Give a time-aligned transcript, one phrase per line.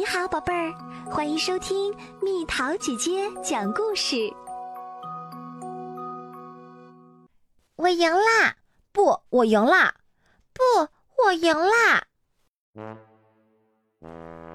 [0.00, 0.72] 你好，宝贝儿，
[1.10, 4.32] 欢迎收听蜜桃姐姐讲故事。
[7.76, 8.56] 我赢啦！
[8.92, 9.94] 不，我赢啦！
[10.54, 10.88] 不，
[11.22, 12.04] 我赢啦！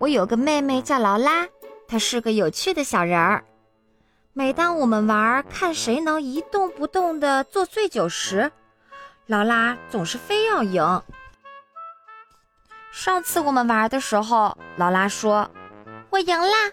[0.00, 1.46] 我有个妹妹叫劳拉，
[1.86, 3.44] 她是个有趣的小人儿。
[4.32, 8.50] 每当我们玩看谁能一动不动的坐最久时，
[9.26, 10.82] 劳拉总是非要赢。
[12.98, 15.48] 上次我们玩的时候，劳拉说
[16.10, 16.72] ：“我赢啦。”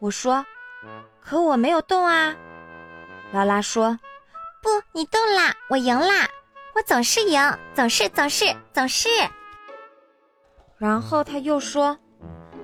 [0.00, 0.44] 我说
[1.22, 2.34] ：“可我没有动啊。”
[3.30, 3.96] 劳拉说
[4.60, 6.28] ：“不，你动啦，我赢啦，
[6.74, 7.40] 我总是赢，
[7.74, 9.08] 总是，总是，总是。”
[10.78, 11.96] 然后他又说：“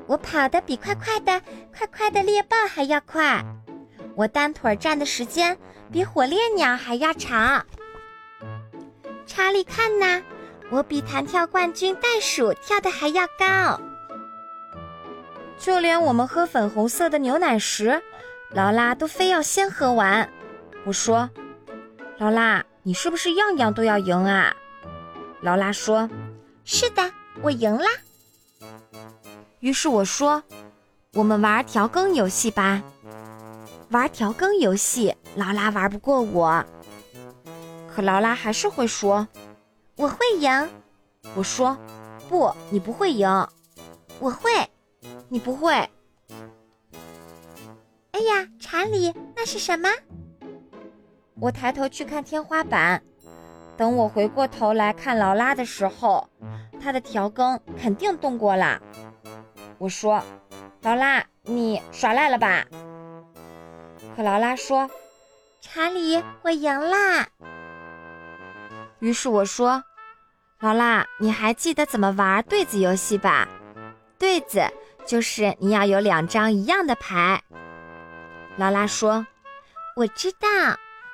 [0.08, 1.40] 我跑得比快快的、
[1.72, 3.44] 快快的猎豹还要快，
[4.16, 5.56] 我单腿站的时间
[5.92, 7.64] 比火烈鸟还要长。”
[9.24, 10.20] 查理，看呐！
[10.72, 13.78] 我比弹跳冠军袋鼠跳的还要高。
[15.58, 18.02] 就连我们喝粉红色的牛奶时，
[18.52, 20.26] 劳拉都非要先喝完。
[20.86, 21.28] 我说
[22.16, 24.56] ：“劳拉，你是不是样样都要赢啊？”
[25.42, 26.08] 劳拉说
[26.64, 27.90] ：“是的，我赢啦。”
[29.60, 30.42] 于是我说
[31.12, 32.82] ：“我们玩调羹游戏吧。”
[33.92, 36.64] 玩调羹游戏，劳拉玩不过我，
[37.94, 39.28] 可劳拉还是会说。
[39.96, 40.70] 我会赢，
[41.36, 41.76] 我说
[42.28, 43.28] 不，你不会赢。
[44.20, 44.50] 我会，
[45.28, 45.72] 你不会。
[48.12, 49.88] 哎呀，查理，那是什么？
[51.40, 53.02] 我抬头去看天花板，
[53.76, 56.28] 等我回过头来看劳拉的时候，
[56.80, 58.80] 她的调羹肯定动过了。
[59.78, 60.22] 我说，
[60.82, 62.64] 劳拉，你耍赖了吧？
[64.16, 64.88] 可劳拉说，
[65.60, 67.28] 查理，我赢啦。
[69.02, 69.82] 于是我说。
[70.60, 73.48] 劳拉，你还记得怎么玩对子游戏吧？
[74.16, 74.62] 对子
[75.04, 77.42] 就是你要有两张一样的牌。
[78.56, 79.26] 劳拉说
[79.98, 80.48] ：“我知道，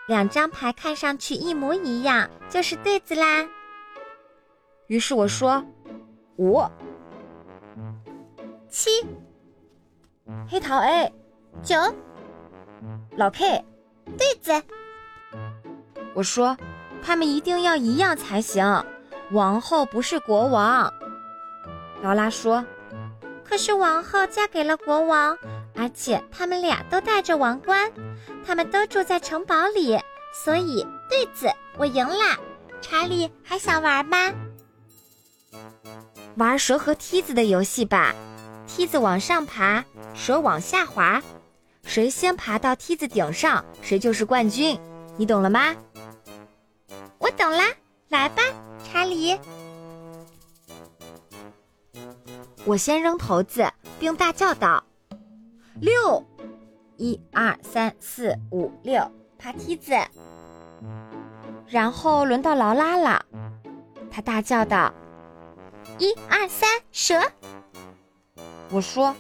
[0.07, 3.49] 两张牌看上去一模一样就是对子啦。”
[4.89, 5.65] 于是我说
[6.37, 6.63] ：“五、
[8.69, 8.91] 七、
[10.47, 11.11] 黑桃 A、
[11.63, 11.75] 九、
[13.17, 13.65] 老 K，
[14.19, 14.63] 对子。”
[16.13, 16.55] 我说
[17.03, 18.85] ：“他们一定要一样才行。”
[19.33, 20.93] 王后不是国王，
[22.03, 22.65] 劳拉说
[23.45, 25.37] ：“可是王后嫁给了国王，
[25.77, 27.93] 而且他们俩都戴着王冠，
[28.47, 29.99] 他们都住在城堡里，
[30.33, 32.39] 所以对子，我赢啦。”
[32.81, 34.33] 查理还想玩吗？
[36.37, 38.15] 玩蛇和梯子的游戏吧，
[38.69, 39.85] 梯子往上爬，
[40.15, 41.21] 蛇往下滑，
[41.83, 44.79] 谁先爬到梯子顶上，谁就是冠军。
[45.17, 45.75] 你懂了吗？
[47.29, 47.65] 我懂啦，
[48.09, 48.43] 来吧。
[48.83, 49.39] 查理，
[52.65, 54.83] 我先扔骰子，并大叫道
[55.79, 56.27] ：“六，
[56.97, 59.07] 一二三四五六，
[59.39, 59.93] 爬梯子。”
[61.69, 63.23] 然后轮到劳拉了，
[64.11, 64.91] 他大叫道
[66.01, 67.21] ：“一二三，蛇！”
[68.73, 69.15] 我说：“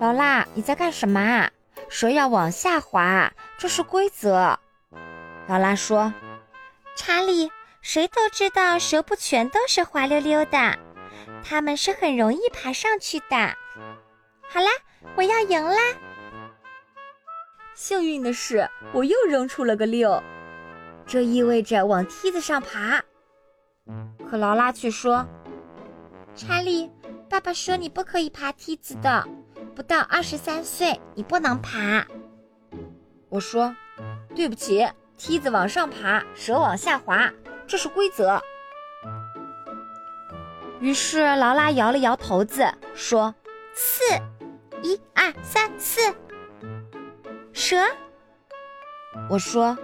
[0.00, 1.52] 劳拉，你在干什么啊？
[1.88, 4.58] 蛇要往下滑，这是规则。”
[5.46, 6.12] 劳拉说
[6.96, 7.52] ：“查理。”
[7.82, 10.76] 谁都知道蛇不全都是滑溜溜的，
[11.44, 13.56] 它们是很容易爬上去的。
[14.48, 14.68] 好啦，
[15.14, 15.78] 我要赢啦！
[17.76, 20.20] 幸运的是，我又扔出了个六，
[21.06, 23.04] 这意味着往梯子上爬。
[24.28, 25.24] 可劳拉却说
[26.34, 26.90] ：“查理，
[27.30, 29.24] 爸爸说你不可以爬梯子的，
[29.76, 32.04] 不到二十三岁你不能爬。”
[33.30, 33.76] 我说
[34.34, 34.84] ：“对不起，
[35.16, 37.30] 梯子往上爬，蛇往下滑。”
[37.66, 38.40] 这是规则。
[40.78, 43.34] 于是劳拉摇了摇头子，说
[43.74, 44.02] ：“四，
[44.82, 46.14] 一二三四，
[47.52, 47.76] 蛇。”
[49.28, 49.76] 我说：“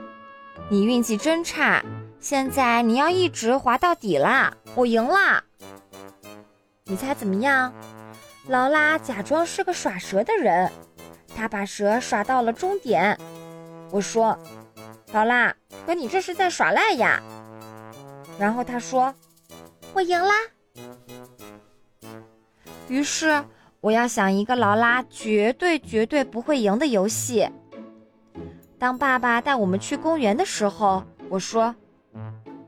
[0.68, 1.82] 你运气真差，
[2.20, 4.54] 现在你要一直滑到底啦！
[4.74, 5.42] 我赢啦！”
[6.84, 7.72] 你猜怎么样？
[8.48, 10.70] 劳拉假装是个耍蛇的人，
[11.34, 13.18] 他把蛇耍到了终点。
[13.90, 14.38] 我说
[15.12, 15.54] ：“劳拉，
[15.86, 17.22] 可你这是在耍赖呀！”
[18.38, 19.14] 然后他说
[19.94, 20.34] ：“我赢啦。”
[22.88, 23.44] 于是
[23.80, 27.48] 我要想一个劳拉绝对绝对不会赢的游戏。
[28.78, 31.74] 当爸爸带我们去公园的时候，我说：“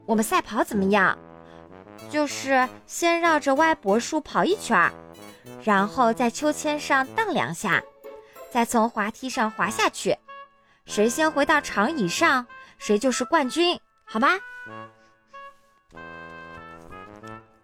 [0.07, 1.19] 我们赛跑怎么样？
[2.11, 4.93] 就是先绕着歪脖树跑一圈，
[5.65, 7.83] 然后在秋千上荡两下，
[8.51, 10.17] 再从滑梯上滑下去。
[10.87, 12.47] 谁先回到长椅上，
[12.79, 14.29] 谁就是冠军，好吗？”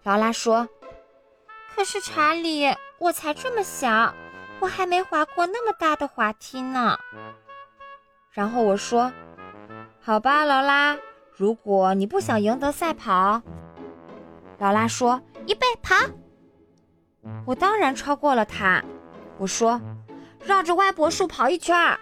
[0.02, 0.68] 劳拉说
[1.74, 4.14] ：“可是查理，我才这么小，
[4.58, 6.98] 我还没滑过那么大的滑梯呢。
[8.32, 9.12] 然后我说
[10.00, 10.96] ：“好吧，劳拉，
[11.36, 13.42] 如果你不想赢得赛跑。”
[14.58, 15.94] 劳拉说：“预备，跑！”
[17.46, 18.82] 我当然超过了他。
[19.38, 19.80] 我说
[20.42, 22.00] ：“绕着歪脖树跑一圈儿。”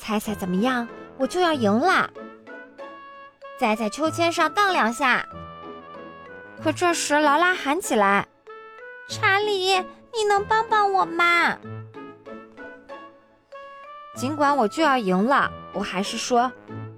[0.00, 0.88] 猜猜怎么样？
[1.18, 2.10] 我就要赢了。
[3.58, 5.26] 再在秋千上荡两下。
[6.62, 8.26] 可这时劳拉喊起来
[9.10, 9.74] ：“查理，
[10.14, 11.58] 你能帮帮我吗？”
[14.16, 16.50] 尽管我就要赢了，我还是说：“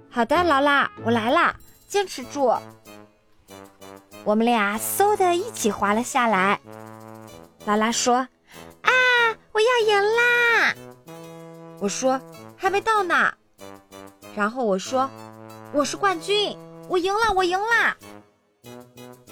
[0.09, 1.53] 好的，劳拉，我来啦，
[1.87, 2.55] 坚持住。”
[4.23, 6.61] 我们俩嗖的一起滑了下来。
[7.65, 8.27] 劳拉说
[11.83, 12.17] ：“我说
[12.55, 13.29] ：“还没到呢。”
[14.33, 15.09] 然后我说
[15.75, 16.57] ：“我是冠军，
[16.87, 17.97] 我赢了，我赢了。”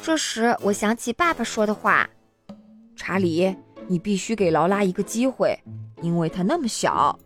[0.03, 2.09] 这时我想起爸爸说的话
[2.93, 3.55] ：“查理，
[3.87, 5.57] 你必须给劳拉一个机会，
[6.01, 7.17] 因为她那么小。”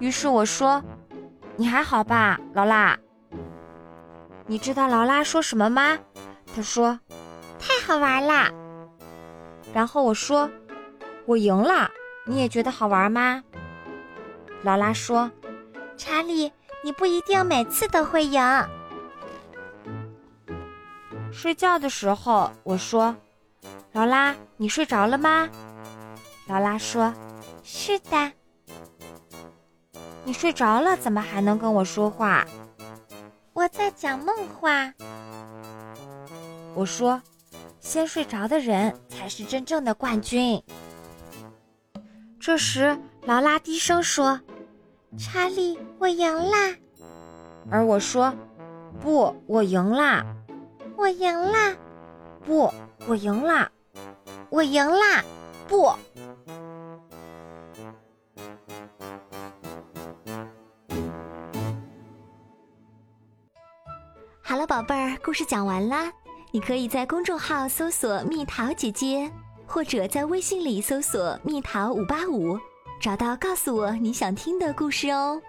[0.00, 0.82] 于是我说
[1.54, 2.98] ：“你还好吧，劳拉？”
[4.48, 5.96] 你知道劳拉说什么吗？
[6.52, 6.98] 她说
[7.56, 8.50] ：“太好玩啦！”
[9.72, 10.50] 然后我说
[11.24, 11.88] ：“我赢了，
[12.24, 13.44] 你也觉得好玩吗？”
[14.66, 15.30] 劳拉说
[15.96, 16.52] ：“查理，
[16.82, 18.42] 你不一定每次都会赢。”
[21.32, 23.14] 睡觉的时候，我说
[23.94, 25.48] ：“劳拉，你睡着了吗？”
[26.50, 27.14] 劳拉说
[27.62, 28.32] ：“是的。”
[30.26, 32.44] 你睡着了，怎么还能跟我说话？
[33.52, 34.92] 我在讲梦话。
[36.74, 37.22] 我说
[37.78, 40.60] ：“先睡着的人才是真正的冠军。”
[42.40, 44.40] 这时，劳拉低声说
[45.18, 46.74] ：“查理，我赢啦！”
[47.70, 48.32] 而我说
[49.00, 50.24] ：“不，我赢啦！
[50.96, 51.74] 我赢啦！
[52.44, 52.72] 不，
[53.06, 53.70] 我赢啦！
[54.50, 55.24] 我赢啦！
[55.68, 55.92] 不。”
[64.42, 66.12] 好了，宝贝儿，故事讲完啦。
[66.52, 69.30] 你可以在公众号搜索“蜜桃姐姐”，
[69.66, 72.56] 或者在微信里搜索“蜜桃五八五”，
[73.00, 75.40] 找到告诉我你想听的故事哦。